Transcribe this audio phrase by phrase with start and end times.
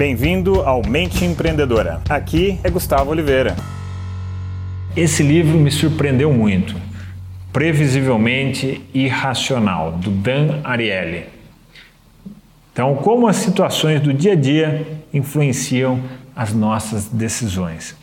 [0.00, 2.00] Bem-vindo ao Mente Empreendedora.
[2.08, 3.54] Aqui é Gustavo Oliveira.
[4.96, 6.74] Esse livro me surpreendeu muito.
[7.52, 11.26] Previsivelmente Irracional, do Dan Ariely.
[12.72, 16.00] Então, como as situações do dia a dia influenciam
[16.34, 17.94] as nossas decisões.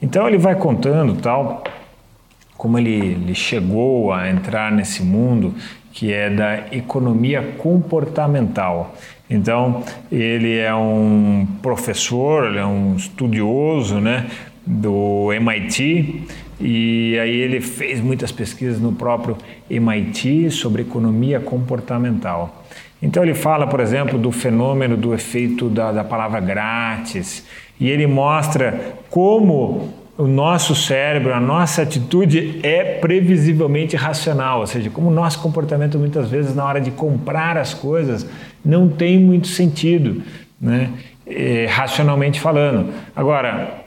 [0.00, 1.64] Então, ele vai contando tal
[2.56, 5.52] como ele, ele chegou a entrar nesse mundo
[5.92, 8.94] que é da economia comportamental.
[9.28, 14.26] Então, ele é um professor, ele é um estudioso né,
[14.66, 16.24] do MIT,
[16.60, 19.36] e aí ele fez muitas pesquisas no próprio
[19.68, 22.64] MIT sobre economia comportamental.
[23.02, 27.46] Então ele fala, por exemplo, do fenômeno do efeito da, da palavra grátis,
[27.78, 34.90] e ele mostra como o nosso cérebro, a nossa atitude é previsivelmente racional, ou seja,
[34.90, 38.28] como o nosso comportamento muitas vezes na hora de comprar as coisas
[38.62, 40.22] não tem muito sentido,
[40.60, 40.90] né?
[41.26, 42.92] É, racionalmente falando.
[43.16, 43.82] Agora,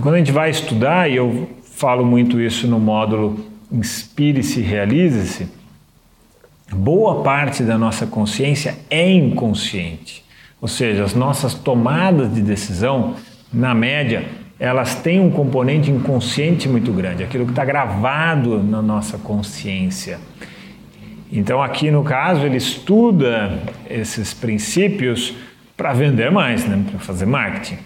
[0.00, 5.48] quando a gente vai estudar, e eu falo muito isso no módulo Inspire-se Realize-se,
[6.70, 10.24] boa parte da nossa consciência é inconsciente,
[10.60, 13.16] ou seja, as nossas tomadas de decisão,
[13.52, 19.18] na média, elas têm um componente inconsciente muito grande, aquilo que está gravado na nossa
[19.18, 20.20] consciência.
[21.32, 23.58] Então, aqui no caso, ele estuda
[23.90, 25.34] esses princípios
[25.76, 26.80] para vender mais, né?
[26.88, 27.78] para fazer marketing.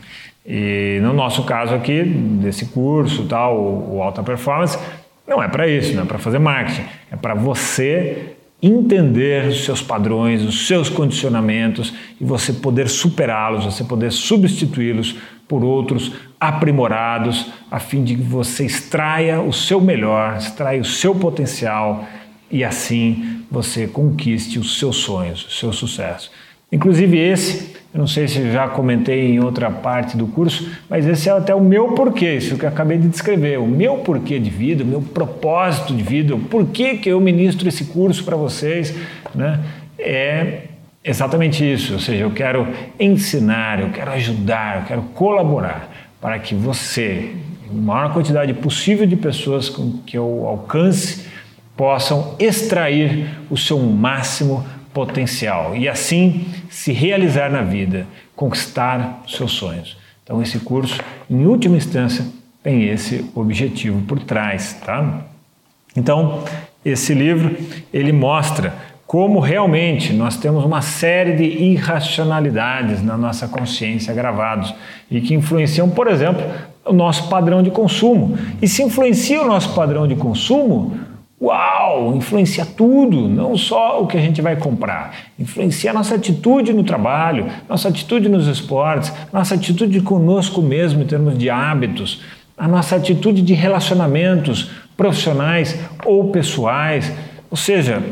[0.44, 4.78] E no nosso caso aqui, desse curso, tal, o Alta Performance,
[5.26, 8.36] não é para isso, não é para fazer marketing, é para você
[8.66, 15.16] entender os seus padrões, os seus condicionamentos e você poder superá-los, você poder substituí-los
[15.48, 21.14] por outros aprimorados, a fim de que você extraia o seu melhor, extraia o seu
[21.14, 22.04] potencial
[22.50, 26.30] e assim você conquiste os seus sonhos, o seu sucesso.
[26.70, 31.28] Inclusive esse, eu não sei se já comentei em outra parte do curso, mas esse
[31.28, 34.50] é até o meu porquê, isso que eu acabei de descrever, o meu porquê de
[34.50, 38.94] vida, o meu propósito de vida, o porquê que eu ministro esse curso para vocês,
[39.34, 39.60] né?
[39.98, 40.64] É
[41.02, 42.66] exatamente isso, ou seja, eu quero
[42.98, 45.88] ensinar, eu quero ajudar, eu quero colaborar
[46.20, 47.30] para que você,
[47.70, 51.24] a maior quantidade possível de pessoas com que eu alcance,
[51.76, 59.98] possam extrair o seu máximo potencial e assim se realizar na vida, conquistar seus sonhos.
[60.24, 60.98] Então esse curso,
[61.28, 62.24] em última instância,
[62.62, 65.20] tem esse objetivo por trás, tá?
[65.94, 66.42] Então,
[66.82, 67.54] esse livro,
[67.92, 68.74] ele mostra
[69.06, 74.74] como realmente nós temos uma série de irracionalidades na nossa consciência gravados
[75.10, 76.42] e que influenciam, por exemplo,
[76.86, 78.36] o nosso padrão de consumo.
[78.62, 80.98] E se influencia o nosso padrão de consumo,
[81.40, 86.72] uau, influencia tudo, não só o que a gente vai comprar, influencia a nossa atitude
[86.72, 92.22] no trabalho, nossa atitude nos esportes, nossa atitude conosco mesmo em termos de hábitos,
[92.56, 97.12] a nossa atitude de relacionamentos profissionais ou pessoais.
[97.50, 98.02] Ou seja,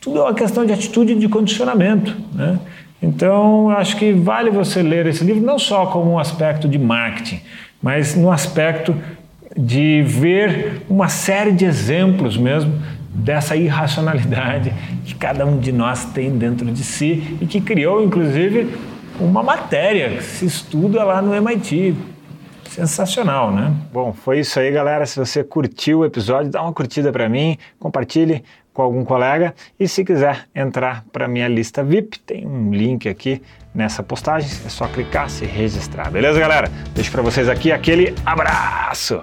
[0.00, 2.14] tudo é uma questão de atitude e de condicionamento.
[2.34, 2.58] Né?
[3.02, 7.40] Então, acho que vale você ler esse livro não só como um aspecto de marketing,
[7.82, 8.94] mas no aspecto
[9.56, 12.72] de ver uma série de exemplos mesmo
[13.14, 14.72] dessa irracionalidade
[15.04, 18.74] que cada um de nós tem dentro de si e que criou, inclusive,
[19.20, 21.94] uma matéria que se estuda lá no MIT.
[22.68, 23.72] Sensacional, né?
[23.92, 25.06] Bom, foi isso aí, galera.
[25.06, 29.86] Se você curtiu o episódio, dá uma curtida para mim, compartilhe com algum colega e
[29.86, 33.40] se quiser entrar para minha lista VIP, tem um link aqui
[33.72, 36.10] nessa postagem, é só clicar, se registrar.
[36.10, 36.68] Beleza, galera?
[36.92, 39.22] Deixo para vocês aqui aquele abraço.